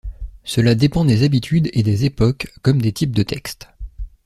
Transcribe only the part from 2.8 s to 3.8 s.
des types de textes.